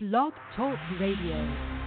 Blog 0.00 0.32
Talk 0.54 0.78
Radio. 1.00 1.77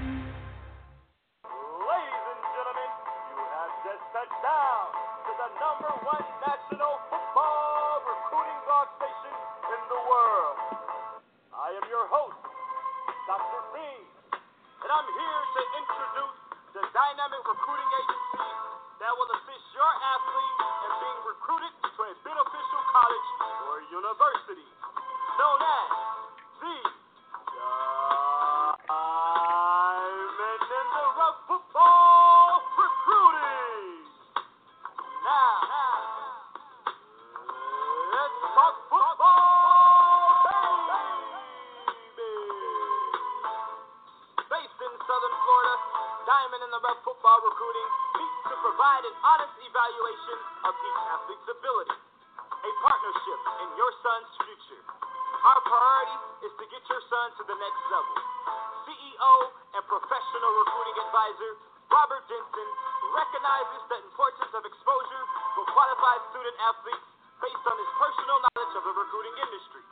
Qualified 66.02 66.34
student 66.34 66.58
athletes 66.66 67.08
based 67.46 67.62
on 67.62 67.78
his 67.78 67.92
personal 68.02 68.38
knowledge 68.42 68.74
of 68.74 68.84
the 68.90 68.94
recruiting 69.06 69.36
industry. 69.38 69.86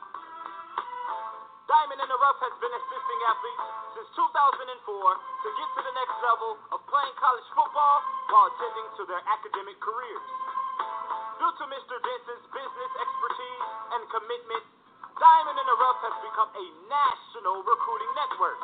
Diamond 1.70 2.02
in 2.02 2.08
the 2.10 2.18
Rough 2.18 2.40
has 2.42 2.50
been 2.58 2.74
assisting 2.74 3.20
athletes 3.30 3.66
since 3.94 4.08
2004 4.18 4.90
to 4.90 5.48
get 5.54 5.68
to 5.70 5.80
the 5.86 5.94
next 5.94 6.16
level 6.26 6.58
of 6.74 6.82
playing 6.90 7.14
college 7.14 7.46
football 7.54 8.02
while 8.26 8.50
attending 8.50 8.90
to 8.98 9.02
their 9.06 9.22
academic 9.22 9.78
careers. 9.78 10.26
Due 11.38 11.54
to 11.62 11.64
Mr. 11.78 11.94
Denson's 12.02 12.46
business 12.58 12.92
expertise 12.98 13.62
and 13.94 14.02
commitment, 14.10 14.64
Diamond 15.14 15.62
in 15.62 15.66
the 15.70 15.78
Rough 15.78 16.00
has 16.10 16.16
become 16.26 16.50
a 16.58 16.66
national 16.90 17.62
recruiting 17.62 18.12
network. 18.18 18.58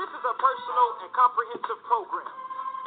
This 0.00 0.10
is 0.16 0.24
a 0.32 0.32
personal 0.32 0.88
and 1.04 1.12
comprehensive 1.12 1.80
program, 1.84 2.32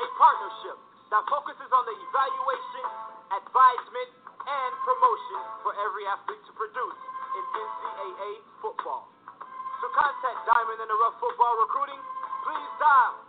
a 0.02 0.08
partnership 0.18 0.82
that 1.12 1.28
focuses 1.28 1.68
on 1.76 1.84
the 1.84 1.92
evaluation, 1.92 2.88
advisement, 3.36 4.16
and 4.48 4.72
promotion 4.88 5.44
for 5.60 5.76
every 5.84 6.08
athlete 6.08 6.40
to 6.48 6.56
produce 6.56 6.96
in 7.36 7.44
NCAA 7.52 8.40
football. 8.64 9.12
To 9.84 9.92
contact 9.92 10.40
Diamond 10.48 10.80
in 10.80 10.88
the 10.88 10.96
Rough 11.04 11.20
Football 11.20 11.68
Recruiting, 11.68 12.00
please 12.48 12.72
dial 12.80 13.28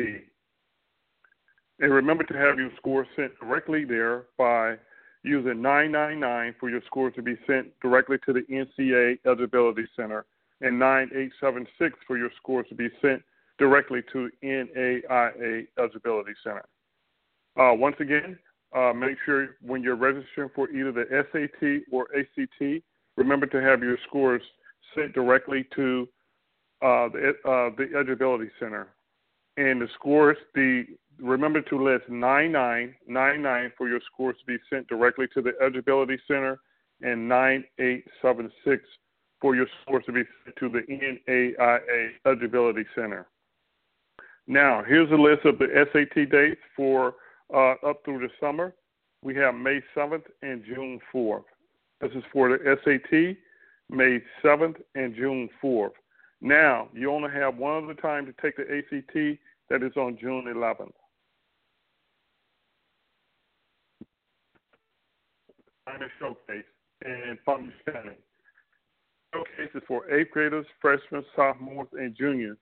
And 1.80 1.94
remember 1.94 2.24
to 2.26 2.34
have 2.34 2.58
your 2.58 2.72
score 2.78 3.06
sent 3.16 3.40
directly 3.40 3.86
there 3.86 4.26
by 4.38 4.78
using 5.24 5.62
999 5.62 6.56
for 6.60 6.70
your 6.70 6.82
score 6.86 7.12
to 7.12 7.22
be 7.22 7.36
sent 7.46 7.68
directly 7.82 8.18
to 8.26 8.34
the 8.34 8.42
NCAA 8.50 9.20
Eligibility 9.26 9.86
Center 9.96 10.26
and 10.62 10.80
9876 10.80 11.98
for 12.08 12.18
your 12.18 12.30
scores 12.38 12.68
to 12.70 12.76
be 12.76 12.90
sent 13.02 13.22
directly 13.58 14.02
to 14.12 14.30
NAIA 14.44 15.68
Eligibility 15.78 16.34
Center. 16.44 16.66
Uh, 17.60 17.74
once 17.74 17.96
again, 18.00 18.38
uh, 18.76 18.94
make 18.94 19.18
sure 19.26 19.58
when 19.62 19.82
you're 19.84 19.96
registering 19.96 20.50
for 20.56 20.70
either 20.70 20.92
the 20.92 21.06
SAT 21.32 21.82
or 21.92 22.08
ACT, 22.18 22.84
remember 23.18 23.46
to 23.48 23.62
have 23.62 23.82
your 23.82 23.98
scores 24.08 24.42
sent 24.96 25.14
directly 25.14 25.68
to 25.76 26.08
uh, 26.82 27.10
the, 27.10 27.34
uh, 27.46 27.70
the 27.78 27.90
Eligibility 27.94 28.50
Center. 28.60 28.88
And 29.58 29.82
the 29.82 29.88
scores, 29.96 30.38
the 30.56 30.86
remember 31.22 31.62
to 31.62 31.84
list 31.84 32.10
9999 32.10 33.72
for 33.78 33.88
your 33.88 34.00
scores 34.12 34.36
to 34.40 34.46
be 34.46 34.58
sent 34.70 34.88
directly 34.88 35.28
to 35.34 35.42
the 35.42 35.54
Eligibility 35.62 36.18
Center 36.28 36.60
and 37.02 37.28
9876 37.28 38.84
for 39.42 39.56
your 39.56 39.68
scores 39.82 40.04
to 40.06 40.12
be 40.12 40.24
sent 40.44 40.56
to 40.58 40.70
the 40.70 40.82
NAIA 40.90 42.10
Eligibility 42.26 42.86
Center. 42.96 43.28
Now, 44.48 44.84
here's 44.86 45.12
a 45.12 45.16
list 45.16 45.46
of 45.46 45.60
the 45.60 45.68
SAT 45.94 46.30
dates 46.32 46.62
for 46.76 47.16
uh, 47.54 47.76
up 47.86 48.04
through 48.04 48.20
the 48.20 48.30
summer. 48.40 48.74
We 49.22 49.36
have 49.36 49.54
May 49.56 49.82
7th 49.96 50.24
and 50.42 50.64
June 50.66 51.00
4th. 51.14 51.44
This 52.02 52.12
is 52.16 52.24
for 52.32 52.50
the 52.50 52.78
SAT, 52.84 53.38
May 53.90 54.20
7th 54.44 54.78
and 54.96 55.16
June 55.16 55.50
4th. 55.64 55.92
Now, 56.42 56.88
you 56.94 57.12
only 57.12 57.30
have 57.32 57.58
one 57.58 57.84
other 57.84 57.94
time 57.94 58.26
to 58.26 58.34
take 58.42 58.56
the 58.56 58.64
ACT, 58.64 59.40
that 59.70 59.84
is 59.84 59.96
on 59.96 60.18
June 60.20 60.46
11th. 60.46 60.92
Time 65.90 66.08
showcase 66.20 66.66
and 67.04 67.40
fun 67.46 67.74
standing. 67.82 68.18
Showcase 69.34 69.72
is 69.74 69.82
for 69.88 70.10
eighth 70.12 70.32
graders, 70.32 70.66
freshmen, 70.82 71.24
sophomores, 71.36 71.88
and 71.94 72.16
juniors. 72.16 72.58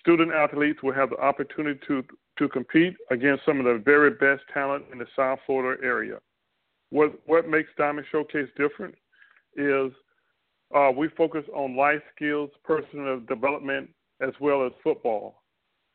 Student 0.00 0.32
athletes 0.32 0.82
will 0.82 0.94
have 0.94 1.10
the 1.10 1.18
opportunity 1.18 1.78
to, 1.86 2.02
to 2.38 2.48
compete 2.48 2.94
against 3.10 3.44
some 3.44 3.58
of 3.58 3.66
the 3.66 3.82
very 3.84 4.10
best 4.10 4.42
talent 4.52 4.84
in 4.92 4.98
the 4.98 5.06
South 5.14 5.40
Florida 5.46 5.82
area. 5.84 6.18
What, 6.90 7.12
what 7.26 7.48
makes 7.48 7.68
Diamond 7.76 8.06
Showcase 8.10 8.48
different 8.56 8.94
is 9.56 9.92
uh, 10.74 10.90
we 10.96 11.08
focus 11.16 11.44
on 11.54 11.76
life 11.76 12.02
skills, 12.14 12.50
personal 12.64 13.20
development, 13.20 13.90
as 14.22 14.32
well 14.40 14.64
as 14.64 14.72
football. 14.82 15.42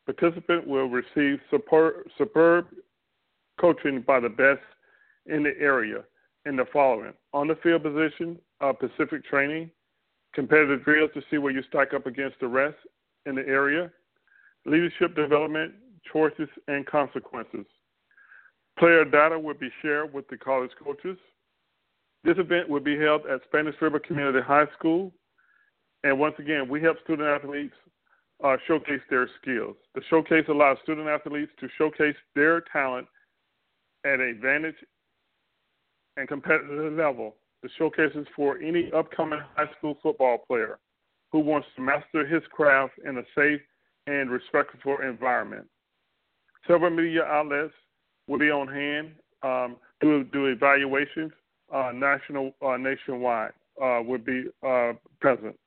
Participant 0.06 0.66
will 0.66 0.88
receive 0.88 1.40
superb, 1.50 2.06
superb 2.16 2.66
coaching 3.60 4.02
by 4.06 4.20
the 4.20 4.28
best 4.28 4.60
in 5.26 5.42
the 5.42 5.58
area 5.58 6.04
in 6.46 6.56
the 6.56 6.66
following 6.72 7.12
on 7.32 7.48
the 7.48 7.56
field 7.62 7.82
position, 7.82 8.38
uh, 8.60 8.72
Pacific 8.72 9.24
training, 9.24 9.70
competitive 10.34 10.84
drills 10.84 11.10
to 11.14 11.22
see 11.30 11.38
where 11.38 11.52
you 11.52 11.62
stack 11.68 11.94
up 11.94 12.06
against 12.06 12.40
the 12.40 12.48
rest 12.48 12.76
in 13.26 13.34
the 13.34 13.46
area, 13.46 13.90
leadership 14.66 15.14
development, 15.14 15.72
choices, 16.12 16.48
and 16.68 16.86
consequences. 16.86 17.66
Player 18.78 19.04
data 19.04 19.38
will 19.38 19.54
be 19.54 19.70
shared 19.82 20.12
with 20.12 20.28
the 20.28 20.36
college 20.36 20.70
coaches. 20.82 21.18
This 22.24 22.38
event 22.38 22.68
will 22.68 22.80
be 22.80 22.98
held 22.98 23.26
at 23.26 23.40
Spanish 23.44 23.74
River 23.80 24.00
Community 24.00 24.40
High 24.40 24.66
School 24.78 25.12
And 26.02 26.18
once 26.18 26.34
again, 26.38 26.68
we 26.68 26.82
help 26.82 26.98
student 27.04 27.28
athletes 27.28 27.74
uh, 28.42 28.56
showcase 28.66 29.00
their 29.08 29.28
skills. 29.40 29.76
The 29.94 30.02
showcase 30.10 30.44
allows 30.48 30.78
student 30.82 31.08
athletes 31.08 31.52
to 31.60 31.68
showcase 31.78 32.16
their 32.34 32.62
talent 32.72 33.06
at 34.04 34.20
a 34.20 34.34
vantage 34.40 34.76
and 36.16 36.28
competitive 36.28 36.92
level. 36.92 37.36
The 37.62 37.68
showcase 37.78 38.12
is 38.14 38.26
for 38.36 38.58
any 38.58 38.90
upcoming 38.92 39.40
high 39.56 39.70
school 39.78 39.98
football 40.02 40.38
player 40.46 40.78
who 41.32 41.40
wants 41.40 41.66
to 41.76 41.82
master 41.82 42.26
his 42.26 42.42
craft 42.50 42.92
in 43.04 43.18
a 43.18 43.22
safe 43.34 43.60
and 44.06 44.30
respectful 44.30 44.98
environment. 45.02 45.66
Several 46.66 46.90
media 46.90 47.24
outlets 47.24 47.72
will 48.28 48.38
be 48.38 48.50
on 48.50 48.68
hand 48.68 49.12
um, 49.42 49.76
to 50.00 50.24
do 50.24 50.46
evaluations 50.46 51.32
uh, 51.72 51.90
national 51.94 52.52
uh, 52.64 52.76
nationwide. 52.76 53.52
Uh, 53.82 54.02
be 54.24 54.44
uh, 54.64 54.92
present. 55.20 55.58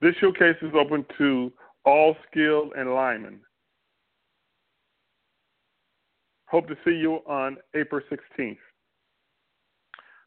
This 0.00 0.14
showcase 0.20 0.56
is 0.60 0.72
open 0.74 1.06
to 1.18 1.52
all 1.84 2.16
skilled 2.28 2.72
and 2.76 2.92
linemen. 2.92 3.38
Hope 6.48 6.66
to 6.66 6.74
see 6.84 6.96
you 6.96 7.20
on 7.28 7.58
April 7.76 8.02
16th. 8.10 8.56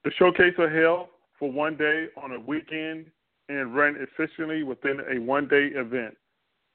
The 0.05 0.11
showcase 0.19 0.53
are 0.59 0.69
held 0.69 1.07
for 1.39 1.51
one 1.51 1.75
day 1.75 2.05
on 2.15 2.31
a 2.33 2.39
weekend 2.39 3.07
and 3.49 3.75
run 3.75 3.97
efficiently 3.99 4.61
within 4.61 4.99
a 5.11 5.19
one 5.19 5.47
day 5.47 5.71
event. 5.73 6.15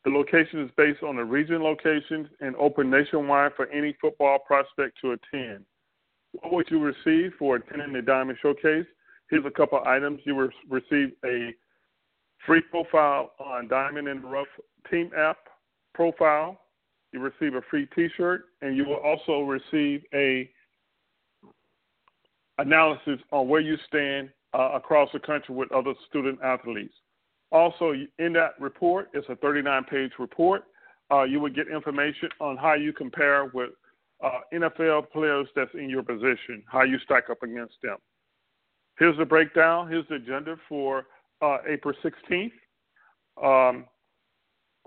The 0.04 0.10
location 0.10 0.62
is 0.62 0.70
based 0.76 1.04
on 1.04 1.14
the 1.14 1.24
region 1.24 1.62
locations 1.62 2.26
and 2.40 2.56
open 2.56 2.90
nationwide 2.90 3.52
for 3.54 3.68
any 3.68 3.96
football 4.00 4.40
prospect 4.40 4.98
to 5.02 5.12
attend. 5.12 5.64
What 6.32 6.52
would 6.52 6.66
you 6.70 6.80
receive 6.80 7.34
for 7.38 7.56
attending 7.56 7.92
the 7.92 8.02
Diamond 8.02 8.38
Showcase? 8.42 8.86
Here's 9.30 9.46
a 9.46 9.50
couple 9.50 9.80
items. 9.86 10.20
You 10.24 10.34
will 10.34 10.50
receive 10.68 11.12
a 11.24 11.54
free 12.44 12.62
profile 12.62 13.32
on 13.38 13.68
Diamond 13.68 14.08
the 14.08 14.26
Rough 14.26 14.48
Team 14.90 15.12
app 15.16 15.38
profile. 15.94 16.60
You 17.12 17.20
receive 17.20 17.54
a 17.54 17.62
free 17.70 17.86
T-shirt, 17.94 18.46
and 18.60 18.76
you 18.76 18.84
will 18.84 18.96
also 18.96 19.42
receive 19.42 20.02
a 20.14 20.50
analysis 22.60 23.20
on 23.32 23.48
where 23.48 23.60
you 23.60 23.76
stand 23.86 24.30
uh, 24.52 24.70
across 24.74 25.08
the 25.12 25.20
country 25.20 25.54
with 25.54 25.70
other 25.72 25.94
student 26.08 26.38
athletes. 26.42 26.94
Also, 27.52 27.92
in 28.18 28.32
that 28.32 28.52
report, 28.60 29.08
it's 29.12 29.28
a 29.28 29.34
39-page 29.34 30.12
report. 30.18 30.64
Uh, 31.10 31.24
you 31.24 31.40
will 31.40 31.50
get 31.50 31.66
information 31.68 32.28
on 32.40 32.56
how 32.56 32.74
you 32.74 32.92
compare 32.92 33.50
with 33.52 33.70
uh, 34.22 34.40
NFL 34.52 35.10
players 35.10 35.48
that's 35.56 35.70
in 35.74 35.88
your 35.88 36.02
position, 36.02 36.62
how 36.66 36.82
you 36.82 36.98
stack 37.00 37.30
up 37.30 37.42
against 37.42 37.74
them. 37.82 37.96
Here's 38.98 39.16
the 39.16 39.24
breakdown. 39.24 39.88
Here's 39.88 40.06
the 40.08 40.16
agenda 40.16 40.56
for 40.68 41.06
uh, 41.42 41.58
April 41.68 41.94
16th. 42.04 42.52
Um, 43.42 43.86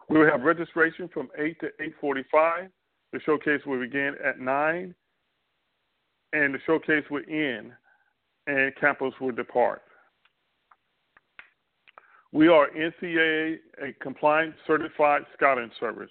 we 0.09 0.19
will 0.19 0.29
have 0.29 0.41
registration 0.41 1.09
from 1.13 1.29
8 1.37 1.59
to 1.61 1.69
8:45. 2.03 2.69
The 3.11 3.19
showcase 3.25 3.61
will 3.65 3.79
begin 3.79 4.15
at 4.23 4.39
9, 4.39 4.95
and 6.33 6.53
the 6.53 6.59
showcase 6.65 7.03
will 7.09 7.23
end, 7.29 7.71
and 8.47 8.75
campus 8.75 9.13
will 9.21 9.31
depart. 9.31 9.81
We 12.33 12.47
are 12.47 12.67
NCAA 12.71 13.57
a 13.81 13.93
compliant 14.01 14.55
certified 14.65 15.21
scouting 15.35 15.69
service. 15.79 16.09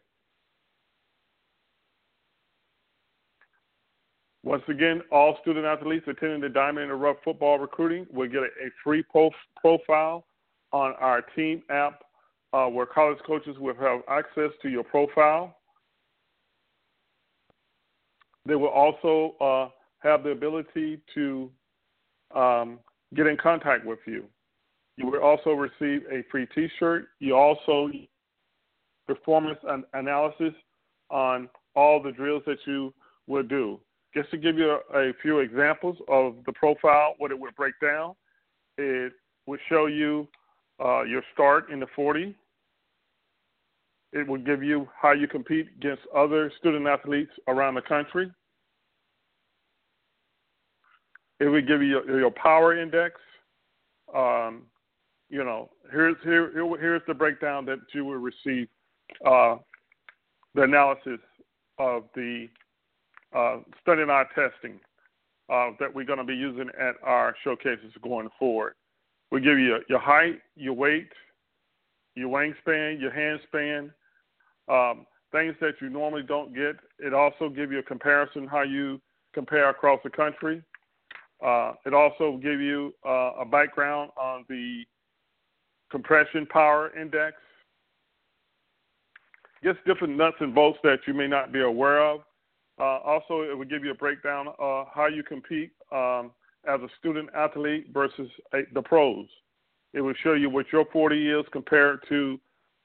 Once 4.44 4.63
again, 4.68 5.01
all 5.12 5.38
student 5.41 5.65
athletes 5.65 6.06
attending 6.07 6.41
the 6.41 6.50
Diamond 6.50 6.83
in 6.83 6.89
the 6.89 6.95
Rough 6.95 7.18
football 7.24 7.57
recruiting 7.57 8.06
will 8.12 8.27
get 8.27 8.44
a, 8.44 8.69
free 8.83 9.01
prof- 9.01 9.33
profile 9.56 10.25
on 10.74 10.94
our 11.00 11.21
team 11.21 11.63
app 11.69 12.03
uh, 12.53 12.67
where 12.67 12.85
college 12.85 13.17
coaches 13.25 13.57
will 13.59 13.75
have 13.75 14.01
access 14.07 14.51
to 14.61 14.69
your 14.69 14.83
profile. 14.83 15.57
They 18.45 18.55
will 18.55 18.67
also 18.67 19.35
uh, 19.41 19.69
have 20.07 20.23
the 20.23 20.29
ability 20.29 21.01
to 21.15 21.50
um, 22.35 22.79
get 23.15 23.25
in 23.25 23.38
contact 23.38 23.85
with 23.85 24.00
you. 24.05 24.25
You 24.97 25.07
will 25.07 25.21
also 25.21 25.51
receive 25.51 26.03
a 26.11 26.23
free 26.29 26.47
T-shirt. 26.53 27.07
You 27.19 27.35
also 27.35 27.89
performance 29.07 29.59
an- 29.67 29.85
analysis 29.94 30.53
on 31.09 31.49
all 31.75 32.01
the 32.01 32.11
drills 32.11 32.44
that 32.45 32.59
you 32.65 32.94
will 33.27 33.44
do. 33.44 33.79
Just 34.15 34.29
to 34.31 34.38
give 34.38 34.57
you 34.57 34.77
a, 34.94 34.99
a 34.99 35.13
few 35.21 35.39
examples 35.39 35.97
of 36.07 36.35
the 36.45 36.53
profile, 36.53 37.15
what 37.17 37.31
it 37.31 37.39
would 37.39 37.56
break 37.56 37.73
down, 37.81 38.13
it 38.77 39.13
would 39.47 39.59
show 39.69 39.88
you 39.88 40.27
uh, 40.83 41.03
your 41.03 41.23
start 41.33 41.71
in 41.71 41.79
the 41.79 41.88
40. 41.95 42.35
It 44.13 44.27
would 44.27 44.45
give 44.45 44.63
you 44.63 44.88
how 45.00 45.12
you 45.12 45.27
compete 45.27 45.68
against 45.77 46.04
other 46.15 46.51
student 46.60 46.88
athletes 46.88 47.31
around 47.48 47.75
the 47.75 47.81
country. 47.81 48.31
It 51.39 51.45
would 51.45 51.68
give 51.68 51.81
you 51.81 51.88
your, 51.88 52.19
your 52.19 52.31
power 52.31 52.80
index. 52.80 53.19
Um, 54.15 54.63
you 55.30 55.44
know, 55.44 55.71
here's 55.92 56.15
here, 56.24 56.51
here's 56.80 57.01
the 57.07 57.13
breakdown 57.13 57.65
that 57.65 57.80
you 57.94 58.06
will 58.06 58.18
receive. 58.18 58.68
Uh, 59.25 59.56
the 60.56 60.63
analysis 60.63 61.19
of 61.80 62.04
the 62.16 62.48
uh, 63.36 63.57
studying 63.81 64.09
our 64.09 64.27
testing 64.36 64.80
uh, 65.51 65.71
that 65.80 65.94
we're 65.94 66.06
going 66.06 66.19
to 66.19 66.25
be 66.25 66.36
using 66.36 66.69
at 66.80 66.95
our 67.04 67.36
showcases 67.44 67.92
going 68.04 68.30
forward. 68.38 68.75
We 69.31 69.42
give 69.42 69.57
you 69.57 69.80
your 69.89 70.00
height, 70.00 70.39
your 70.56 70.74
weight, 70.74 71.09
your 72.16 72.30
wingspan, 72.30 73.01
your 73.01 73.12
handspan, 73.12 73.89
um, 74.68 75.06
things 75.31 75.56
that 75.61 75.73
you 75.81 75.90
normally 75.90 76.23
don't 76.23 76.54
get. 76.54 76.76
It 76.99 77.14
also 77.14 77.49
give 77.49 77.71
you 77.71 77.80
a 77.80 77.83
comparison 77.83 78.47
how 78.47 78.61
you 78.61 79.02
compare 79.33 79.69
across 79.69 79.99
the 80.04 80.09
country. 80.09 80.61
Uh, 81.44 81.73
it 81.85 81.94
also 81.94 82.40
give 82.42 82.61
you 82.61 82.94
uh, 83.06 83.31
a 83.42 83.45
background 83.45 84.11
on 84.16 84.45
the 84.47 84.83
compression 85.92 86.45
power 86.45 86.92
index. 86.99 87.35
Just 89.64 89.80
different 89.85 90.16
nuts 90.16 90.37
and 90.40 90.54
bolts 90.54 90.80
that 90.83 90.99
you 91.07 91.14
may 91.14 91.28
not 91.28 91.52
be 91.52 91.61
aware 91.61 92.02
of. 92.02 92.21
Uh, 92.80 92.99
also, 92.99 93.42
it 93.42 93.57
will 93.57 93.66
give 93.66 93.83
you 93.83 93.92
a 93.92 93.95
breakdown 93.95 94.47
of 94.59 94.87
how 94.94 95.07
you 95.07 95.23
compete 95.23 95.71
um, 95.92 96.31
as 96.68 96.81
a 96.81 96.87
student 96.99 97.30
athlete 97.35 97.87
versus 97.94 98.30
a, 98.54 98.61
the 98.73 98.81
pros. 98.81 99.28
It 99.94 100.02
will 100.02 100.16
show 100.23 100.33
you 100.33 100.49
what 100.49 100.66
your 100.71 100.85
40 100.92 101.30
is 101.30 101.45
compared 101.52 101.99
to 102.09 102.40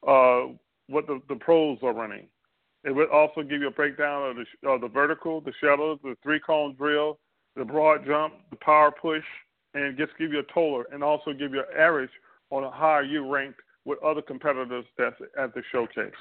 uh, 0.07 0.43
what 0.88 1.07
the, 1.07 1.21
the 1.28 1.37
pros 1.37 1.78
are 1.83 1.92
running. 1.92 2.26
It 2.85 2.92
will 2.92 3.09
also 3.12 3.42
give 3.42 3.61
you 3.61 3.68
a 3.68 3.73
breakdown 3.73 4.30
of 4.30 4.37
the, 4.37 4.68
of 4.68 4.80
the 4.80 4.88
vertical, 4.88 5.40
the 5.40 5.52
shuttle, 5.61 5.99
the 6.02 6.16
three 6.23 6.40
cone 6.40 6.75
drill, 6.75 7.18
the 7.57 7.64
broad 7.64 8.07
jump, 8.07 8.35
the 8.50 8.57
power 8.57 8.90
push, 8.90 9.25
and 9.75 9.97
just 9.99 10.12
give 10.18 10.33
you 10.33 10.40
a 10.40 10.54
total 10.54 10.85
and 10.92 11.02
also 11.02 11.33
give 11.33 11.52
you 11.52 11.61
an 11.61 11.78
average 11.78 12.11
on 12.50 12.62
how 12.73 13.00
you 13.00 13.28
ranked 13.30 13.61
with 13.85 14.02
other 14.02 14.23
competitors 14.23 14.85
that's 14.97 15.16
at 15.38 15.54
the 15.54 15.62
showcase. 15.71 16.12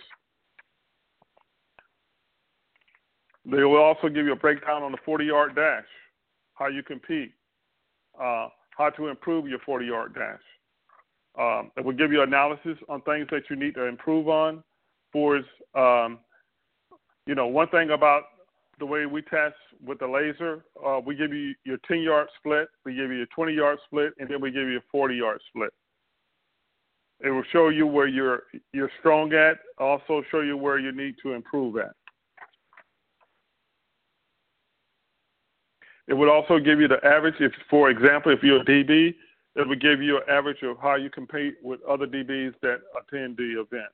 They 3.45 3.63
will 3.63 3.81
also 3.81 4.09
give 4.09 4.25
you 4.25 4.33
a 4.33 4.37
breakdown 4.37 4.83
on 4.83 4.91
the 4.91 4.97
40 5.05 5.25
yard 5.25 5.55
dash, 5.55 5.85
how 6.55 6.67
you 6.67 6.83
compete, 6.83 7.31
uh, 8.19 8.49
how 8.77 8.89
to 8.97 9.07
improve 9.07 9.47
your 9.47 9.59
40 9.59 9.85
yard 9.85 10.13
dash. 10.15 10.41
Um, 11.37 11.71
it 11.77 11.85
will 11.85 11.93
give 11.93 12.11
you 12.11 12.23
analysis 12.23 12.77
on 12.89 13.01
things 13.01 13.27
that 13.31 13.43
you 13.49 13.55
need 13.55 13.75
to 13.75 13.83
improve 13.83 14.27
on. 14.27 14.63
For 15.13 15.37
um, 15.75 16.19
you 17.25 17.35
know, 17.35 17.47
one 17.47 17.67
thing 17.69 17.91
about 17.91 18.23
the 18.79 18.85
way 18.85 19.05
we 19.05 19.21
test 19.23 19.55
with 19.85 19.99
the 19.99 20.07
laser, 20.07 20.63
uh, 20.85 20.99
we 21.03 21.15
give 21.15 21.33
you 21.33 21.53
your 21.63 21.77
10 21.87 21.99
yard 21.99 22.27
split, 22.37 22.67
we 22.85 22.95
give 22.95 23.11
you 23.11 23.23
a 23.23 23.25
20 23.27 23.53
yard 23.53 23.79
split, 23.85 24.13
and 24.19 24.29
then 24.29 24.41
we 24.41 24.51
give 24.51 24.67
you 24.67 24.77
a 24.77 24.83
40 24.91 25.15
yard 25.15 25.41
split. 25.49 25.71
It 27.19 27.29
will 27.29 27.43
show 27.51 27.69
you 27.69 27.87
where 27.87 28.07
you're 28.07 28.43
you're 28.73 28.91
strong 28.99 29.33
at, 29.33 29.57
also 29.79 30.23
show 30.29 30.41
you 30.41 30.55
where 30.55 30.77
you 30.77 30.91
need 30.91 31.15
to 31.23 31.33
improve 31.33 31.77
at. 31.77 31.91
It 36.07 36.13
would 36.13 36.29
also 36.29 36.59
give 36.59 36.79
you 36.79 36.87
the 36.87 37.03
average. 37.03 37.35
If, 37.39 37.51
for 37.69 37.89
example, 37.89 38.31
if 38.31 38.43
you're 38.43 38.61
a 38.61 38.65
DB, 38.65 39.15
it 39.57 39.67
will 39.67 39.75
give 39.75 40.01
you 40.01 40.17
an 40.17 40.23
average 40.29 40.61
of 40.61 40.77
how 40.79 40.95
you 40.95 41.09
compete 41.09 41.55
with 41.63 41.79
other 41.89 42.05
DBs 42.05 42.53
that 42.61 42.77
attend 42.95 43.37
the 43.37 43.59
event. 43.59 43.91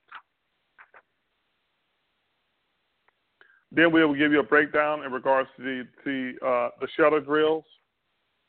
Then 3.71 3.91
we 3.91 4.05
will 4.05 4.13
give 4.13 4.31
you 4.31 4.39
a 4.39 4.43
breakdown 4.43 5.03
in 5.03 5.11
regards 5.11 5.49
to 5.57 5.63
the 5.63 5.87
the, 6.05 6.47
uh, 6.47 6.69
the 6.79 6.87
shuttle 6.95 7.21
drills, 7.21 7.63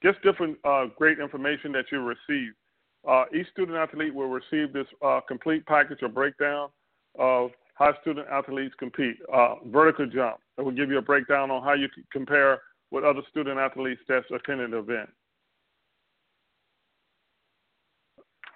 just 0.02 0.21
different 0.23 0.59
uh, 0.64 0.87
great 0.99 1.18
information 1.18 1.73
that 1.73 1.87
you 1.90 2.00
receive. 2.00 2.52
Uh, 3.09 3.25
each 3.35 3.49
student 3.52 3.78
athlete 3.78 4.14
will 4.14 4.28
receive 4.28 4.73
this 4.73 4.87
uh, 5.04 5.21
complete 5.26 5.64
package 5.66 5.99
or 6.02 6.09
breakdown 6.09 6.68
of 7.18 7.50
how 7.75 7.94
student 8.02 8.26
athletes 8.28 8.75
compete. 8.78 9.16
Uh, 9.33 9.56
vertical 9.66 10.06
jump, 10.06 10.37
it 10.59 10.62
will 10.62 10.73
give 10.73 10.90
you 10.90 10.99
a 10.99 11.02
breakdown 11.02 11.50
on 11.50 11.62
how 11.62 11.75
you 11.75 11.88
compare 12.12 12.61
with 12.90 13.04
other 13.04 13.23
student 13.30 13.59
athletes 13.59 14.00
that's 14.09 14.26
attending 14.35 14.73
the 14.73 14.78
event. 14.78 15.09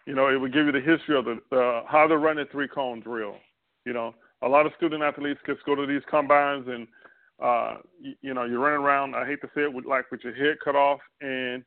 You 0.08 0.14
know, 0.14 0.28
it 0.28 0.40
would 0.40 0.54
give 0.54 0.64
you 0.64 0.72
the 0.72 0.80
history 0.80 1.18
of 1.18 1.26
the 1.26 1.38
uh, 1.54 1.82
how 1.86 2.06
to 2.06 2.16
run 2.16 2.38
a 2.38 2.46
three 2.46 2.66
cone 2.66 3.00
drill. 3.00 3.36
You 3.84 3.92
know, 3.92 4.14
a 4.40 4.48
lot 4.48 4.64
of 4.64 4.72
student 4.78 5.02
athletes 5.02 5.38
just 5.46 5.62
go 5.66 5.74
to 5.74 5.84
these 5.84 6.00
combines 6.10 6.66
and 6.66 6.88
uh, 7.42 7.76
you, 8.00 8.14
you 8.22 8.32
know 8.32 8.44
you're 8.44 8.58
running 8.58 8.82
around. 8.82 9.14
I 9.14 9.26
hate 9.26 9.42
to 9.42 9.48
say 9.54 9.64
it, 9.64 9.72
with 9.72 9.84
like 9.84 10.10
with 10.10 10.24
your 10.24 10.34
head 10.34 10.56
cut 10.64 10.74
off, 10.74 11.00
and 11.20 11.62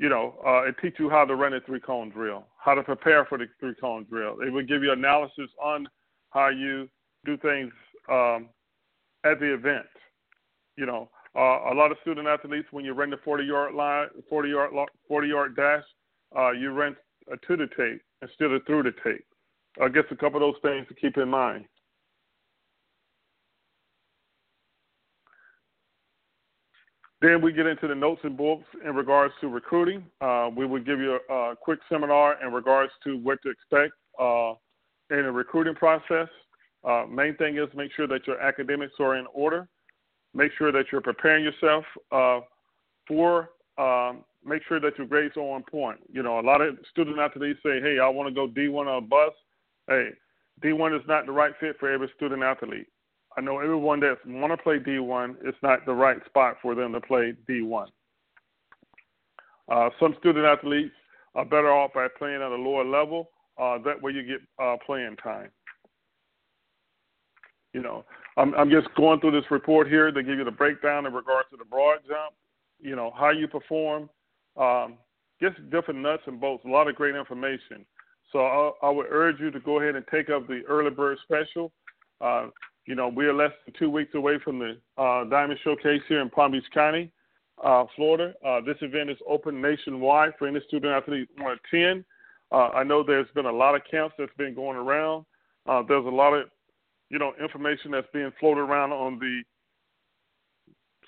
you 0.00 0.08
know 0.08 0.34
uh, 0.44 0.62
it 0.62 0.74
teach 0.82 0.94
you 0.98 1.08
how 1.08 1.24
to 1.24 1.36
run 1.36 1.54
a 1.54 1.60
three 1.60 1.78
cone 1.78 2.10
drill, 2.10 2.46
how 2.58 2.74
to 2.74 2.82
prepare 2.82 3.26
for 3.26 3.38
the 3.38 3.46
three 3.60 3.76
cone 3.80 4.06
drill. 4.10 4.40
It 4.44 4.52
would 4.52 4.66
give 4.66 4.82
you 4.82 4.90
analysis 4.90 5.48
on 5.62 5.86
how 6.30 6.48
you 6.48 6.88
do 7.24 7.36
things 7.36 7.72
um, 8.10 8.48
at 9.24 9.38
the 9.38 9.54
event. 9.54 9.86
You 10.76 10.86
know, 10.86 11.10
uh, 11.36 11.70
a 11.72 11.74
lot 11.76 11.92
of 11.92 11.98
student 12.02 12.26
athletes 12.26 12.66
when 12.72 12.84
you 12.84 12.92
run 12.92 13.10
the 13.10 13.18
40 13.24 13.44
yard 13.44 13.72
line, 13.72 14.08
40 14.28 14.48
yard 14.48 14.72
40 15.06 15.28
yard 15.28 15.54
dash, 15.54 15.84
uh, 16.36 16.50
you 16.50 16.72
run 16.72 16.96
to 17.46 17.56
the 17.56 17.66
tape 17.76 18.02
instead 18.22 18.50
of 18.50 18.64
through 18.66 18.84
the 18.84 18.92
tape. 19.04 19.24
I 19.80 19.88
guess 19.88 20.04
a 20.10 20.16
couple 20.16 20.36
of 20.36 20.54
those 20.54 20.60
things 20.62 20.86
to 20.88 20.94
keep 20.94 21.16
in 21.16 21.28
mind. 21.28 21.64
Then 27.22 27.40
we 27.40 27.52
get 27.52 27.66
into 27.66 27.86
the 27.86 27.94
notes 27.94 28.20
and 28.24 28.36
books 28.36 28.64
in 28.84 28.96
regards 28.96 29.32
to 29.40 29.48
recruiting. 29.48 30.04
Uh, 30.20 30.50
we 30.54 30.66
will 30.66 30.82
give 30.82 30.98
you 30.98 31.20
a, 31.30 31.32
a, 31.32 31.56
quick 31.56 31.78
seminar 31.88 32.36
in 32.44 32.52
regards 32.52 32.90
to 33.04 33.16
what 33.16 33.38
to 33.44 33.50
expect 33.50 33.92
uh, 34.20 34.54
in 35.10 35.22
the 35.22 35.30
recruiting 35.30 35.76
process. 35.76 36.26
Uh, 36.82 37.04
main 37.08 37.36
thing 37.36 37.56
is 37.58 37.68
make 37.76 37.92
sure 37.94 38.08
that 38.08 38.26
your 38.26 38.40
academics 38.40 38.94
are 38.98 39.16
in 39.16 39.26
order. 39.32 39.68
Make 40.34 40.50
sure 40.58 40.72
that 40.72 40.86
you're 40.90 41.00
preparing 41.00 41.44
yourself 41.44 41.84
uh, 42.10 42.40
for. 43.06 43.50
Um, 43.78 44.24
make 44.44 44.62
sure 44.68 44.80
that 44.80 44.98
your 44.98 45.06
grades 45.06 45.36
are 45.36 45.40
on 45.40 45.62
point. 45.62 46.00
You 46.10 46.22
know, 46.22 46.40
a 46.40 46.42
lot 46.42 46.60
of 46.60 46.76
students 46.90 47.18
after 47.20 47.38
they 47.38 47.52
say, 47.62 47.80
"Hey, 47.80 47.98
I 47.98 48.08
want 48.08 48.28
to 48.28 48.34
go 48.34 48.46
D1 48.46 48.86
on 48.86 48.96
a 48.98 49.00
bus." 49.00 49.32
Hey, 49.88 50.10
D1 50.62 50.98
is 50.98 51.06
not 51.06 51.26
the 51.26 51.32
right 51.32 51.52
fit 51.60 51.78
for 51.78 51.90
every 51.90 52.08
student 52.16 52.42
athlete. 52.42 52.86
I 53.36 53.40
know 53.40 53.58
everyone 53.58 54.00
that 54.00 54.18
want 54.26 54.52
to 54.52 54.62
play 54.62 54.78
D1, 54.78 55.36
it's 55.42 55.58
not 55.62 55.86
the 55.86 55.94
right 55.94 56.18
spot 56.26 56.56
for 56.60 56.74
them 56.74 56.92
to 56.92 57.00
play 57.00 57.34
D1. 57.48 57.86
Uh, 59.70 59.88
some 59.98 60.14
student 60.18 60.44
athletes 60.44 60.94
are 61.34 61.44
better 61.44 61.72
off 61.72 61.92
by 61.94 62.08
playing 62.18 62.42
at 62.42 62.52
a 62.52 62.56
lower 62.56 62.84
level. 62.84 63.30
Uh, 63.58 63.78
that 63.78 64.00
way 64.02 64.12
you 64.12 64.22
get 64.22 64.40
uh, 64.62 64.76
playing 64.84 65.16
time. 65.16 65.50
You 67.72 67.80
know, 67.80 68.04
I'm, 68.36 68.54
I'm 68.54 68.70
just 68.70 68.88
going 68.96 69.20
through 69.20 69.32
this 69.32 69.50
report 69.50 69.88
here 69.88 70.10
to 70.10 70.22
give 70.22 70.36
you 70.36 70.44
the 70.44 70.50
breakdown 70.50 71.06
in 71.06 71.12
regards 71.12 71.48
to 71.50 71.56
the 71.56 71.64
broad 71.64 71.98
jump. 72.06 72.34
You 72.80 72.96
know, 72.96 73.12
how 73.18 73.30
you 73.30 73.48
perform, 73.48 74.10
um, 74.56 74.98
just 75.40 75.56
different 75.70 76.00
nuts 76.00 76.22
and 76.26 76.40
bolts. 76.40 76.64
A 76.64 76.68
lot 76.68 76.88
of 76.88 76.94
great 76.94 77.14
information. 77.14 77.84
So 78.30 78.40
I, 78.40 78.86
I 78.86 78.90
would 78.90 79.06
urge 79.10 79.40
you 79.40 79.50
to 79.50 79.60
go 79.60 79.80
ahead 79.80 79.96
and 79.96 80.04
take 80.10 80.30
up 80.30 80.46
the 80.46 80.62
early 80.68 80.90
bird 80.90 81.18
special. 81.24 81.72
Uh, 82.20 82.46
you 82.86 82.94
know, 82.94 83.08
we 83.08 83.26
are 83.26 83.34
less 83.34 83.52
than 83.64 83.74
two 83.78 83.90
weeks 83.90 84.14
away 84.14 84.38
from 84.42 84.58
the 84.58 84.76
uh, 84.96 85.24
Diamond 85.24 85.60
Showcase 85.62 86.02
here 86.08 86.20
in 86.20 86.30
Palm 86.30 86.52
Beach 86.52 86.64
County, 86.72 87.12
uh, 87.62 87.84
Florida. 87.94 88.34
Uh, 88.44 88.60
this 88.60 88.76
event 88.80 89.10
is 89.10 89.18
open 89.28 89.60
nationwide 89.60 90.32
for 90.38 90.48
any 90.48 90.60
student 90.66 90.92
athlete 90.92 91.28
want 91.38 91.60
to 91.70 91.76
attend. 91.76 92.04
Uh, 92.50 92.68
I 92.68 92.82
know 92.82 93.02
there's 93.02 93.28
been 93.34 93.46
a 93.46 93.52
lot 93.52 93.74
of 93.74 93.82
camps 93.90 94.14
that's 94.18 94.34
been 94.36 94.54
going 94.54 94.76
around. 94.76 95.24
Uh, 95.66 95.82
there's 95.86 96.04
a 96.04 96.08
lot 96.08 96.34
of, 96.34 96.48
you 97.08 97.18
know, 97.18 97.32
information 97.40 97.90
that's 97.90 98.06
being 98.12 98.32
floated 98.40 98.60
around 98.60 98.92
on 98.92 99.18
the 99.18 99.42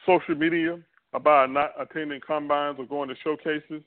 social 0.07 0.35
media 0.35 0.79
about 1.14 1.50
not 1.50 1.71
attending 1.80 2.21
combines 2.26 2.78
or 2.78 2.87
going 2.87 3.09
to 3.09 3.14
showcases. 3.23 3.83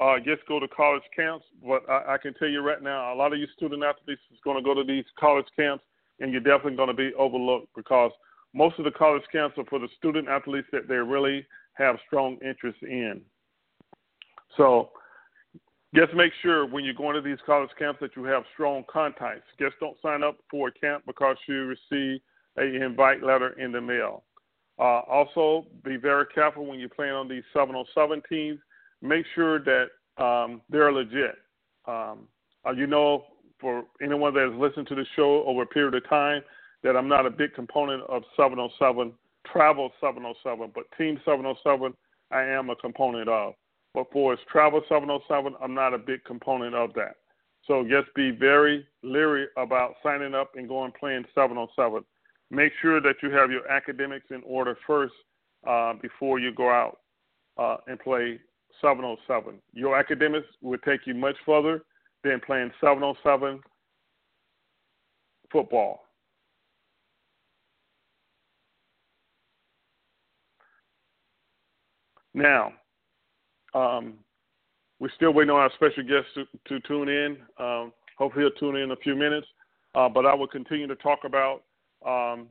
Uh, 0.00 0.16
just 0.18 0.46
go 0.48 0.58
to 0.58 0.66
college 0.68 1.02
camps. 1.14 1.44
But 1.66 1.88
I, 1.88 2.14
I 2.14 2.18
can 2.18 2.34
tell 2.34 2.48
you 2.48 2.60
right 2.60 2.82
now, 2.82 3.14
a 3.14 3.16
lot 3.16 3.32
of 3.32 3.38
you 3.38 3.46
student 3.56 3.82
athletes 3.84 4.20
is 4.32 4.38
going 4.44 4.56
to 4.56 4.62
go 4.62 4.74
to 4.74 4.84
these 4.84 5.04
college 5.18 5.46
camps 5.56 5.84
and 6.20 6.32
you're 6.32 6.40
definitely 6.40 6.76
going 6.76 6.88
to 6.88 6.94
be 6.94 7.12
overlooked 7.14 7.68
because 7.76 8.10
most 8.54 8.78
of 8.78 8.84
the 8.84 8.90
college 8.90 9.22
camps 9.32 9.56
are 9.58 9.64
for 9.64 9.78
the 9.78 9.88
student 9.98 10.28
athletes 10.28 10.68
that 10.72 10.88
they 10.88 10.94
really 10.94 11.46
have 11.74 11.96
strong 12.06 12.38
interest 12.44 12.78
in. 12.82 13.20
So 14.56 14.90
just 15.94 16.12
make 16.14 16.32
sure 16.42 16.66
when 16.66 16.84
you're 16.84 16.94
going 16.94 17.14
to 17.14 17.20
these 17.20 17.38
college 17.46 17.70
camps 17.78 18.00
that 18.00 18.16
you 18.16 18.24
have 18.24 18.44
strong 18.52 18.84
contacts. 18.92 19.46
Just 19.58 19.74
don't 19.80 19.96
sign 20.02 20.22
up 20.22 20.36
for 20.50 20.68
a 20.68 20.72
camp 20.72 21.04
because 21.06 21.36
you 21.48 21.74
receive 21.90 22.20
a 22.58 22.84
invite 22.84 23.22
letter 23.22 23.58
in 23.60 23.72
the 23.72 23.80
mail. 23.80 24.24
Uh, 24.78 25.00
also, 25.08 25.66
be 25.84 25.96
very 25.96 26.26
careful 26.34 26.66
when 26.66 26.78
you're 26.78 26.88
playing 26.88 27.12
on 27.12 27.28
these 27.28 27.44
707 27.52 28.22
teams. 28.28 28.58
Make 29.02 29.24
sure 29.34 29.60
that 29.60 29.86
um, 30.22 30.62
they're 30.68 30.92
legit. 30.92 31.36
Um, 31.86 32.26
uh, 32.66 32.72
you 32.72 32.86
know, 32.86 33.24
for 33.60 33.84
anyone 34.02 34.34
that 34.34 34.50
has 34.50 34.60
listened 34.60 34.88
to 34.88 34.94
the 34.94 35.06
show 35.14 35.44
over 35.46 35.62
a 35.62 35.66
period 35.66 35.94
of 35.94 36.08
time 36.08 36.42
that 36.82 36.96
I'm 36.96 37.08
not 37.08 37.26
a 37.26 37.30
big 37.30 37.54
component 37.54 38.02
of 38.04 38.22
707, 38.36 39.12
Travel 39.50 39.90
707, 40.00 40.72
but 40.74 40.84
Team 40.98 41.20
707 41.24 41.94
I 42.30 42.42
am 42.42 42.70
a 42.70 42.76
component 42.76 43.28
of. 43.28 43.54
But 43.94 44.10
for 44.12 44.32
its 44.32 44.42
Travel 44.50 44.82
707, 44.88 45.54
I'm 45.62 45.74
not 45.74 45.94
a 45.94 45.98
big 45.98 46.24
component 46.24 46.74
of 46.74 46.92
that. 46.94 47.16
So 47.66 47.84
just 47.84 48.12
be 48.14 48.30
very 48.30 48.86
leery 49.02 49.46
about 49.56 49.94
signing 50.02 50.34
up 50.34 50.52
and 50.56 50.68
going 50.68 50.92
playing 50.98 51.24
707. 51.34 52.04
Make 52.54 52.72
sure 52.80 53.00
that 53.00 53.16
you 53.20 53.30
have 53.30 53.50
your 53.50 53.66
academics 53.68 54.26
in 54.30 54.40
order 54.46 54.78
first 54.86 55.14
uh, 55.68 55.94
before 56.00 56.38
you 56.38 56.54
go 56.54 56.70
out 56.70 56.98
uh, 57.58 57.78
and 57.88 57.98
play 57.98 58.38
707. 58.80 59.58
Your 59.72 59.98
academics 59.98 60.46
will 60.62 60.78
take 60.78 61.00
you 61.06 61.14
much 61.14 61.34
further 61.44 61.84
than 62.22 62.40
playing 62.46 62.70
707 62.80 63.60
football. 65.50 66.00
Now, 72.34 72.72
um, 73.74 74.14
we're 75.00 75.10
still 75.16 75.32
waiting 75.32 75.50
on 75.50 75.60
our 75.60 75.72
special 75.74 76.04
guest 76.04 76.26
to, 76.34 76.44
to 76.68 76.80
tune 76.86 77.08
in. 77.08 77.36
Um, 77.58 77.92
hopefully, 78.16 78.44
he'll 78.44 78.58
tune 78.58 78.76
in, 78.76 78.84
in 78.84 78.90
a 78.92 78.96
few 78.96 79.16
minutes. 79.16 79.46
Uh, 79.94 80.08
but 80.08 80.24
I 80.26 80.34
will 80.34 80.48
continue 80.48 80.86
to 80.86 80.96
talk 80.96 81.20
about 81.24 81.62
um, 82.04 82.48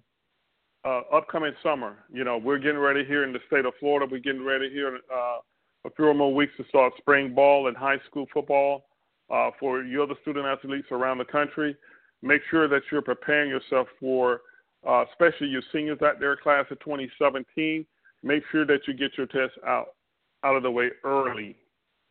uh, 0.86 1.02
upcoming 1.14 1.54
summer. 1.62 2.06
You 2.12 2.24
know, 2.24 2.38
we're 2.38 2.60
getting 2.60 2.80
ready 2.80 3.06
here 3.06 3.24
in 3.24 3.34
the 3.34 3.40
state 3.48 3.66
of 3.66 3.74
Florida. 3.80 4.08
We're 4.10 4.20
getting 4.20 4.44
ready 4.44 4.70
here 4.70 5.00
uh, 5.14 5.38
a 5.86 5.90
few 5.96 6.14
more 6.14 6.34
weeks 6.34 6.54
to 6.58 6.66
start 6.70 6.94
spring 6.98 7.34
ball 7.34 7.68
and 7.68 7.78
high 7.78 8.00
school 8.10 8.26
football 8.34 8.86
uh, 9.30 9.52
for 9.60 9.84
your 9.84 10.04
other 10.04 10.16
student 10.22 10.46
athletes 10.46 10.88
around 10.92 11.18
the 11.18 11.26
country. 11.26 11.76
Make 12.22 12.42
sure 12.50 12.68
that 12.68 12.82
you're 12.92 13.02
preparing 13.02 13.50
yourself 13.50 13.88
for, 14.00 14.42
uh, 14.88 15.06
especially 15.12 15.48
your 15.48 15.64
seniors 15.72 16.02
out 16.02 16.20
there, 16.20 16.36
class 16.36 16.66
of 16.72 16.80
2017. 16.80 17.86
Make 18.24 18.44
sure 18.52 18.66
that 18.66 18.88
you 18.88 18.94
get 18.94 19.18
your 19.18 19.28
tests 19.28 19.58
out 19.66 19.88
out 20.46 20.56
of 20.58 20.64
the 20.64 20.72
way 20.72 20.90
early. 21.06 21.56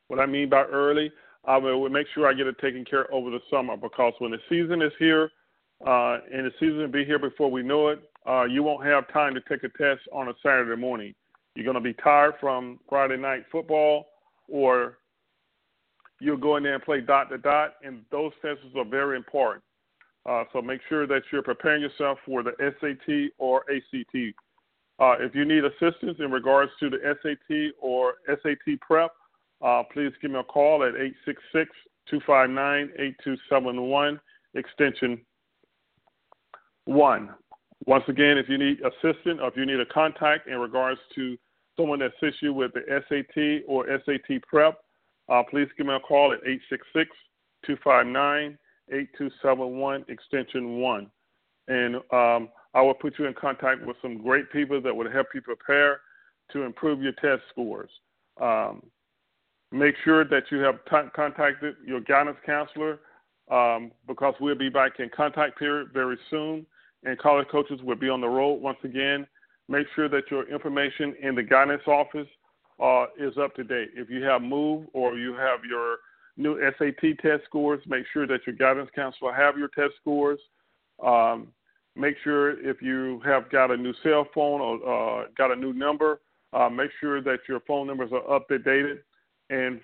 What 0.09 0.19
I 0.19 0.27
mean 0.27 0.49
by 0.49 0.63
early, 0.65 1.13
I 1.45 1.59
will 1.59 1.89
make 1.91 2.07
sure 2.15 2.27
I 2.27 2.33
get 2.33 2.47
it 2.47 2.59
taken 2.59 2.85
care 2.85 3.05
of 3.05 3.13
over 3.13 3.31
the 3.31 3.41
summer 3.51 3.77
because 3.77 4.15
when 4.19 4.31
the 4.31 4.39
season 4.49 4.81
is 4.81 4.93
here, 4.99 5.31
uh, 5.87 6.19
and 6.33 6.47
the 6.47 6.53
season 6.61 6.79
will 6.79 6.89
be 6.89 7.05
here 7.05 7.19
before 7.19 7.51
we 7.51 7.63
know 7.63 7.89
it, 7.89 8.01
uh, 8.27 8.45
you 8.45 8.63
won't 8.63 8.87
have 8.87 9.13
time 9.13 9.35
to 9.35 9.41
take 9.43 9.65
a 9.65 9.69
test 9.77 10.01
on 10.13 10.29
a 10.29 10.33
Saturday 10.43 10.81
morning. 10.81 11.15
You're 11.55 11.65
going 11.65 11.75
to 11.75 11.81
be 11.81 11.95
tired 11.95 12.35
from 12.41 12.79
Friday 12.89 13.17
night 13.17 13.45
football 13.51 14.07
or 14.49 14.99
you'll 16.21 16.37
go 16.37 16.57
in 16.57 16.63
there 16.63 16.75
and 16.75 16.83
play 16.83 17.01
dot 17.01 17.31
to 17.31 17.39
dot, 17.39 17.75
and 17.83 18.03
those 18.11 18.33
tests 18.43 18.63
are 18.77 18.85
very 18.85 19.17
important. 19.17 19.63
Uh, 20.25 20.45
so 20.53 20.63
make 20.63 20.81
sure 20.89 21.07
that 21.07 21.23
you're 21.33 21.43
preparing 21.43 21.83
yourself 21.83 22.19
for 22.25 22.45
the 22.45 22.53
SAT 22.61 23.33
or 23.39 23.65
ACT. 23.71 24.17
Uh, 25.01 25.17
if 25.19 25.35
you 25.35 25.45
need 25.45 25.65
assistance 25.65 26.17
in 26.21 26.31
regards 26.31 26.71
to 26.79 26.89
the 26.89 26.99
SAT 27.23 27.73
or 27.81 28.15
SAT 28.27 28.79
prep, 28.81 29.11
uh, 29.63 29.83
please 29.93 30.13
give 30.21 30.31
me 30.31 30.39
a 30.39 30.45
call 30.45 30.85
at 30.85 30.95
866 30.95 31.71
259 32.09 32.91
8271, 32.99 34.21
extension 34.55 35.21
1. 36.87 37.31
Once 37.87 38.05
again, 38.09 38.39
if 38.39 38.49
you 38.49 38.59
need 38.59 38.79
assistance 38.81 39.41
or 39.41 39.49
if 39.49 39.57
you 39.57 39.67
need 39.67 39.81
a 39.81 39.87
contact 39.87 40.47
in 40.49 40.59
regards 40.59 41.01
to 41.15 41.37
someone 41.77 41.99
that 41.99 42.13
assists 42.17 42.43
you 42.43 42.53
with 42.53 42.73
the 42.75 42.83
SAT 43.09 43.65
or 43.67 43.87
SAT 44.05 44.43
prep, 44.43 44.79
uh, 45.29 45.43
please 45.51 45.69
give 45.77 45.87
me 45.87 45.95
a 45.95 46.01
call 46.01 46.33
at 46.33 46.39
866 46.47 47.11
259 47.67 48.59
8271, 48.89 50.05
extension 50.09 50.79
1. 50.79 51.11
And 51.69 51.97
um, 52.13 52.49
I 52.75 52.83
will 52.83 52.95
put 52.95 53.19
you 53.19 53.27
in 53.27 53.35
contact 53.35 53.85
with 53.87 53.97
some 54.03 54.23
great 54.23 54.51
people 54.53 54.81
that 54.81 54.95
would 54.95 55.11
help 55.13 55.29
you 55.35 55.41
prepare 55.41 56.01
to 56.53 56.63
improve 56.63 57.01
your 57.01 57.13
test 57.13 57.43
scores. 57.51 57.91
Um, 58.41 58.83
make 59.71 59.95
sure 60.05 60.25
that 60.25 60.45
you 60.51 60.59
have 60.59 60.85
t- 60.91 61.11
contacted 61.15 61.77
your 61.87 62.01
guidance 62.01 62.39
counselor 62.45 63.01
um, 63.51 63.93
because 64.07 64.35
we'll 64.41 64.55
be 64.55 64.69
back 64.69 64.93
in 64.99 65.11
contact 65.15 65.59
period 65.59 65.89
very 65.93 66.19
soon, 66.31 66.67
and 67.05 67.19
college 67.19 67.49
coaches 67.49 67.81
will 67.83 67.97
be 67.97 68.09
on 68.09 68.21
the 68.21 68.29
road 68.29 68.55
once 68.55 68.79
again. 68.85 69.27
Make 69.69 69.87
sure 69.95 70.09
that 70.09 70.31
your 70.31 70.49
information 70.49 71.15
in 71.23 71.35
the 71.35 71.43
guidance 71.43 71.83
office 71.87 72.29
uh, 72.83 73.07
is 73.19 73.37
up 73.39 73.55
to 73.57 73.65
date. 73.65 73.91
If 73.95 74.11
you 74.11 74.23
have 74.25 74.43
moved 74.43 74.89
or 74.93 75.17
you 75.17 75.35
have 75.35 75.61
your 75.69 75.99
new 76.37 76.59
SAT 76.79 77.19
test 77.21 77.45
scores, 77.45 77.81
make 77.87 78.05
sure 78.13 78.27
that 78.27 78.41
your 78.47 78.57
guidance 78.57 78.91
counselor 78.95 79.33
have 79.33 79.57
your 79.57 79.69
test 79.69 79.95
scores. 80.01 80.41
Um, 81.05 81.49
make 81.97 82.17
sure 82.25 82.59
if 82.69 82.81
you 82.83 83.21
have 83.25 83.51
got 83.51 83.71
a 83.71 83.77
new 83.77 83.93
cell 84.03 84.27
phone 84.35 84.61
or 84.61 85.23
uh, 85.23 85.27
got 85.37 85.53
a 85.53 85.57
new 85.57 85.73
number, 85.73 86.21
uh, 86.53 86.69
make 86.69 86.91
sure 87.01 87.23
that 87.23 87.39
your 87.49 87.61
phone 87.61 87.87
numbers 87.87 88.11
are 88.13 88.35
up 88.35 88.49
to 88.49 88.59
date. 88.59 89.01
And 89.51 89.81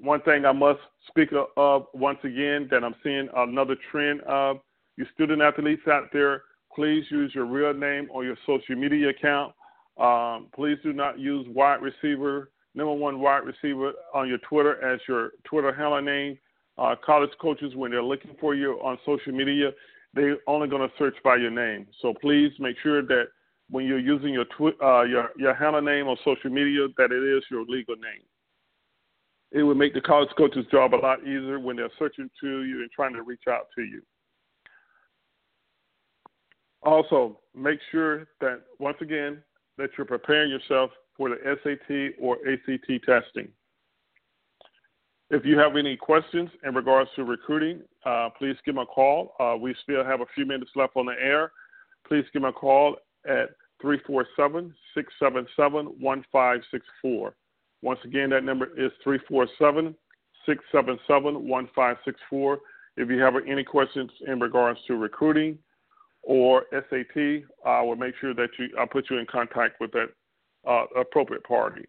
one 0.00 0.20
thing 0.22 0.44
I 0.44 0.52
must 0.52 0.80
speak 1.08 1.30
of 1.56 1.86
once 1.94 2.18
again 2.24 2.68
that 2.70 2.84
I'm 2.84 2.94
seeing 3.02 3.28
another 3.34 3.76
trend 3.90 4.20
of 4.22 4.60
you 4.98 5.06
student 5.14 5.40
athletes 5.40 5.86
out 5.88 6.08
there, 6.12 6.42
please 6.74 7.04
use 7.08 7.32
your 7.32 7.46
real 7.46 7.72
name 7.72 8.08
on 8.10 8.24
your 8.24 8.36
social 8.44 8.74
media 8.74 9.10
account. 9.10 9.54
Um, 9.96 10.48
please 10.52 10.76
do 10.82 10.92
not 10.92 11.20
use 11.20 11.46
wide 11.50 11.80
receiver, 11.80 12.50
number 12.74 12.92
one 12.92 13.20
wide 13.20 13.44
receiver 13.44 13.92
on 14.12 14.28
your 14.28 14.38
Twitter 14.38 14.82
as 14.84 15.00
your 15.08 15.30
Twitter 15.44 15.72
handle 15.72 16.02
name. 16.02 16.36
Uh, 16.76 16.96
college 17.04 17.30
coaches, 17.40 17.74
when 17.76 17.92
they're 17.92 18.02
looking 18.02 18.34
for 18.40 18.56
you 18.56 18.72
on 18.82 18.98
social 19.06 19.32
media, 19.32 19.70
they're 20.14 20.38
only 20.48 20.68
going 20.68 20.82
to 20.82 20.94
search 20.98 21.14
by 21.22 21.36
your 21.36 21.50
name. 21.50 21.86
So 22.02 22.12
please 22.20 22.50
make 22.58 22.76
sure 22.82 23.02
that 23.02 23.26
when 23.70 23.84
you're 23.84 23.98
using 24.00 24.32
your 24.32 24.46
twi- 24.56 24.78
uh, 24.82 25.02
your 25.02 25.30
your 25.36 25.54
handle 25.54 25.82
name 25.82 26.08
on 26.08 26.16
social 26.24 26.50
media, 26.50 26.88
that 26.96 27.12
it 27.12 27.36
is 27.36 27.44
your 27.50 27.64
legal 27.68 27.94
name 27.96 28.22
it 29.50 29.62
would 29.62 29.78
make 29.78 29.94
the 29.94 30.00
college 30.00 30.28
coach's 30.36 30.66
job 30.70 30.94
a 30.94 30.96
lot 30.96 31.22
easier 31.22 31.58
when 31.58 31.76
they're 31.76 31.88
searching 31.98 32.28
to 32.40 32.64
you 32.64 32.82
and 32.82 32.90
trying 32.90 33.14
to 33.14 33.22
reach 33.22 33.44
out 33.48 33.66
to 33.74 33.82
you. 33.82 34.02
Also, 36.82 37.40
make 37.54 37.80
sure 37.90 38.28
that 38.40 38.62
once 38.78 38.98
again 39.00 39.42
that 39.78 39.90
you're 39.96 40.06
preparing 40.06 40.50
yourself 40.50 40.90
for 41.16 41.28
the 41.28 41.36
SAT 41.62 42.14
or 42.20 42.36
ACT 42.48 43.04
testing. 43.04 43.48
If 45.30 45.44
you 45.44 45.58
have 45.58 45.76
any 45.76 45.96
questions 45.96 46.48
in 46.64 46.74
regards 46.74 47.10
to 47.16 47.24
recruiting, 47.24 47.82
uh, 48.06 48.30
please 48.38 48.56
give 48.64 48.76
me 48.76 48.82
a 48.82 48.86
call. 48.86 49.34
Uh, 49.38 49.56
we 49.60 49.74
still 49.82 50.04
have 50.04 50.20
a 50.20 50.26
few 50.34 50.46
minutes 50.46 50.70
left 50.74 50.96
on 50.96 51.06
the 51.06 51.14
air. 51.20 51.52
Please 52.06 52.24
give 52.32 52.42
me 52.42 52.48
a 52.48 52.52
call 52.52 52.96
at 53.26 53.50
347 53.82 54.74
677 54.94 55.86
1564. 56.00 57.34
Once 57.82 58.00
again, 58.04 58.30
that 58.30 58.42
number 58.42 58.66
is 58.76 58.90
347 59.04 59.94
677 60.46 61.46
1564. 61.46 62.58
If 62.96 63.10
you 63.10 63.20
have 63.20 63.34
any 63.46 63.64
questions 63.64 64.10
in 64.26 64.40
regards 64.40 64.80
to 64.86 64.96
recruiting 64.96 65.58
or 66.28 66.66
SAT, 66.70 67.42
I 67.64 67.80
will 67.80 67.96
make 67.96 68.14
sure 68.20 68.34
that 68.34 68.50
you 68.58 68.68
I 68.78 68.84
put 68.84 69.08
you 69.10 69.16
in 69.16 69.24
contact 69.26 69.80
with 69.80 69.90
that 69.92 70.08
uh, 70.68 70.84
appropriate 71.00 71.42
party. 71.42 71.86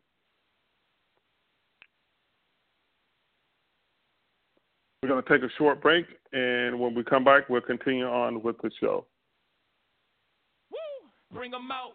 We're 5.03 5.09
going 5.09 5.23
to 5.23 5.29
take 5.29 5.43
a 5.43 5.51
short 5.57 5.81
break, 5.81 6.05
and 6.31 6.79
when 6.79 6.95
we 6.95 7.03
come 7.03 7.23
back, 7.23 7.49
we'll 7.49 7.61
continue 7.61 8.05
on 8.05 8.41
with 8.41 8.55
the 8.61 8.71
show. 8.79 9.05
Out, 11.31 11.91
out, 11.91 11.93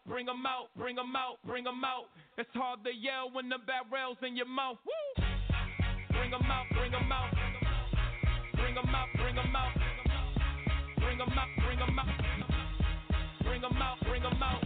out, 1.67 1.75
out. 1.85 2.05
It's 2.37 2.51
hard 2.55 2.85
to 2.85 2.91
yell 2.91 3.31
when 3.33 3.49
the 3.49 3.57
barrel's 3.67 4.19
in 4.27 4.37
your 4.37 4.47
mouth. 4.47 4.77
Woo! 4.85 5.25
Out, 5.25 5.97
bring 6.13 6.31
them 6.31 6.51
out. 6.51 6.67
Bring 8.55 8.75
them 8.75 8.95
out, 8.95 9.09
bring 11.57 11.77
them 11.77 11.99
out 11.99 12.24
bring 13.65 13.73
them 13.73 13.83
out, 13.83 13.99
bring 14.07 14.23
them 14.23 14.43
out. 14.43 14.64